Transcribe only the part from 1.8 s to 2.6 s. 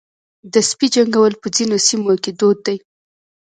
سیمو کې دود